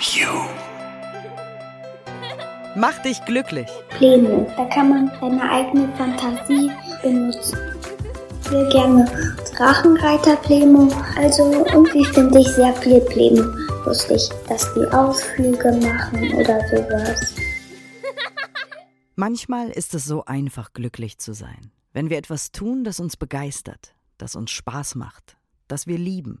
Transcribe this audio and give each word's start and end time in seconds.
You. 0.00 0.28
Mach 2.76 2.96
dich 3.02 3.24
glücklich. 3.24 3.66
Pläne. 3.88 4.46
Da 4.56 4.64
kann 4.66 4.90
man 4.90 5.10
seine 5.20 5.50
eigene 5.50 5.88
Fantasie 5.96 6.70
benutzen. 7.02 7.58
Ich 8.44 8.50
will 8.52 8.68
gerne 8.70 9.04
Drachenreiter 9.56 10.36
Pläne. 10.36 10.88
Also 11.16 11.64
irgendwie 11.66 12.04
finde 12.04 12.38
ich 12.38 12.48
sehr 12.48 12.72
viel 12.74 13.00
Pläne 13.00 13.42
lustig, 13.84 14.28
dass 14.48 14.72
die 14.74 14.86
Ausflüge 14.86 15.72
machen 15.72 16.32
oder 16.34 16.60
sowas. 16.68 17.34
Manchmal 19.16 19.70
ist 19.70 19.94
es 19.94 20.04
so 20.04 20.24
einfach, 20.26 20.72
glücklich 20.72 21.18
zu 21.18 21.32
sein. 21.32 21.72
Wenn 21.92 22.08
wir 22.08 22.18
etwas 22.18 22.52
tun, 22.52 22.84
das 22.84 23.00
uns 23.00 23.16
begeistert, 23.16 23.96
das 24.16 24.36
uns 24.36 24.52
Spaß 24.52 24.94
macht, 24.94 25.36
das 25.66 25.88
wir 25.88 25.98
lieben. 25.98 26.40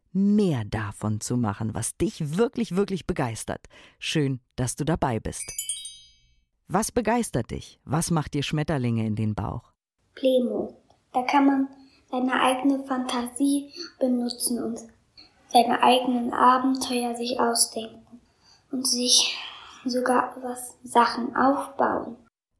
mehr 0.13 0.63
davon 0.65 1.21
zu 1.21 1.37
machen, 1.37 1.73
was 1.73 1.97
dich 1.97 2.37
wirklich, 2.37 2.75
wirklich 2.75 3.07
begeistert. 3.07 3.67
Schön, 3.99 4.39
dass 4.55 4.75
du 4.75 4.85
dabei 4.85 5.19
bist. 5.19 5.43
Was 6.67 6.91
begeistert 6.91 7.51
dich? 7.51 7.79
Was 7.83 8.11
macht 8.11 8.33
dir 8.33 8.43
Schmetterlinge 8.43 9.05
in 9.05 9.15
den 9.15 9.35
Bauch? 9.35 9.71
Playmo. 10.15 10.81
Da 11.13 11.23
kann 11.23 11.45
man 11.45 11.67
seine 12.09 12.41
eigene 12.41 12.83
Fantasie 12.85 13.73
benutzen 13.99 14.63
und 14.63 14.79
seine 15.49 15.81
eigenen 15.83 16.33
Abenteuer 16.33 17.15
sich 17.15 17.39
ausdenken 17.39 18.21
und 18.71 18.87
sich 18.87 19.37
sogar 19.85 20.35
was 20.41 20.77
Sachen 20.83 21.35
aufbauen. 21.35 22.15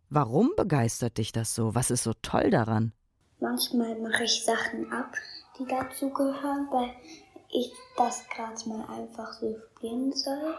Warum 0.10 0.52
begeistert 0.58 1.18
dich 1.18 1.32
das 1.32 1.56
so? 1.56 1.74
Was 1.74 1.92
ist 1.92 2.04
so 2.04 2.14
toll 2.22 2.50
daran? 2.50 2.94
Manchmal 3.40 3.98
mache 4.00 4.26
ich 4.26 4.44
Sachen 4.44 4.92
ab, 4.92 5.14
die 5.58 5.66
dazugehören, 5.66 6.68
weil 6.70 6.92
ich 7.52 7.72
das 7.98 8.28
gerade 8.30 8.70
mal 8.70 8.86
einfach 8.90 9.34
so 9.34 9.56
spielen 9.76 10.14
soll 10.14 10.56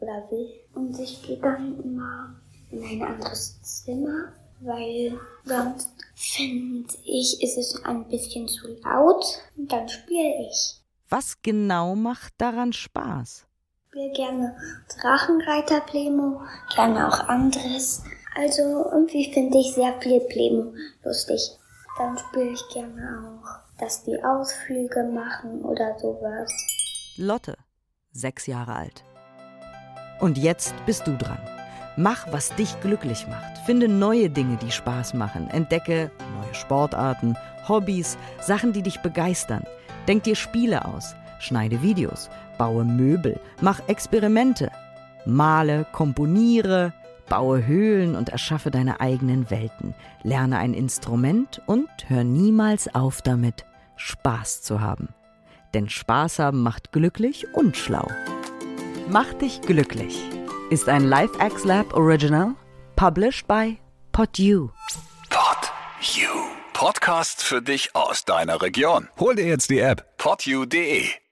oder 0.00 0.30
will. 0.30 0.52
Und 0.74 0.98
ich 0.98 1.22
gehe 1.22 1.38
dann 1.38 1.82
immer 1.82 2.34
in 2.70 2.84
ein 2.84 3.02
anderes 3.02 3.60
Zimmer, 3.62 4.32
weil 4.60 5.18
sonst 5.44 5.90
finde 6.14 6.94
ich, 7.04 7.42
ist 7.42 7.58
es 7.58 7.84
ein 7.84 8.08
bisschen 8.08 8.48
zu 8.48 8.68
laut 8.84 9.24
und 9.56 9.72
dann 9.72 9.88
spiele 9.88 10.48
ich. 10.48 10.80
Was 11.08 11.40
genau 11.42 11.94
macht 11.94 12.34
daran 12.38 12.72
Spaß? 12.72 13.46
Ich 13.46 13.88
spiele 13.90 14.12
gerne 14.12 14.56
Drachenreiter 15.00 15.80
Plemo, 15.80 16.42
gerne 16.74 17.08
auch 17.08 17.20
anderes. 17.28 18.02
Also 18.34 18.90
irgendwie 18.92 19.32
finde 19.32 19.58
ich 19.58 19.74
sehr 19.74 19.98
viel 20.00 20.20
Plemo 20.20 20.74
lustig. 21.04 21.58
Dann 21.98 22.18
spiele 22.18 22.50
ich 22.50 22.62
gerne 22.68 23.40
auch, 23.42 23.80
dass 23.80 24.04
die 24.04 24.22
Ausflüge 24.22 25.04
machen 25.04 25.62
oder 25.62 25.98
sowas. 25.98 26.52
Lotte, 27.16 27.56
sechs 28.12 28.46
Jahre 28.46 28.74
alt. 28.74 29.04
Und 30.20 30.36
jetzt 30.36 30.74
bist 30.84 31.06
du 31.06 31.16
dran. 31.16 31.38
Mach, 31.96 32.30
was 32.30 32.54
dich 32.56 32.78
glücklich 32.80 33.26
macht. 33.26 33.58
Finde 33.64 33.88
neue 33.88 34.28
Dinge, 34.28 34.56
die 34.58 34.70
Spaß 34.70 35.14
machen. 35.14 35.48
Entdecke 35.48 36.10
neue 36.38 36.54
Sportarten, 36.54 37.36
Hobbys, 37.66 38.18
Sachen, 38.40 38.74
die 38.74 38.82
dich 38.82 39.00
begeistern. 39.00 39.64
Denk 40.06 40.24
dir 40.24 40.36
Spiele 40.36 40.84
aus. 40.84 41.14
Schneide 41.38 41.80
Videos. 41.80 42.28
Baue 42.58 42.84
Möbel. 42.84 43.40
Mach 43.62 43.80
Experimente. 43.88 44.70
Male, 45.24 45.86
komponiere, 45.92 46.92
baue 47.26 47.66
Höhlen 47.66 48.14
und 48.14 48.28
erschaffe 48.28 48.70
deine 48.70 49.00
eigenen 49.00 49.50
Welten. 49.50 49.94
Lerne 50.22 50.58
ein 50.58 50.74
Instrument 50.74 51.62
und 51.66 51.88
hör 52.08 52.24
niemals 52.24 52.94
auf 52.94 53.22
damit, 53.22 53.64
Spaß 53.96 54.62
zu 54.62 54.80
haben. 54.80 55.08
Denn 55.74 55.88
Spaß 55.88 56.38
haben 56.38 56.62
macht 56.62 56.92
glücklich 56.92 57.46
und 57.54 57.76
schlau. 57.76 58.08
Mach 59.10 59.32
dich 59.34 59.60
glücklich 59.60 60.18
ist 60.70 60.88
ein 60.88 61.04
LifeX 61.04 61.64
Lab 61.64 61.94
Original, 61.94 62.54
published 62.96 63.46
by 63.46 63.78
PodU. 64.12 64.70
Pod 65.30 65.72
You. 66.00 66.28
Podcast 66.72 67.42
für 67.42 67.62
dich 67.62 67.94
aus 67.94 68.24
deiner 68.24 68.60
Region. 68.60 69.08
Hol 69.18 69.34
dir 69.36 69.46
jetzt 69.46 69.70
die 69.70 69.78
App 69.78 70.16
podyou.de. 70.18 71.25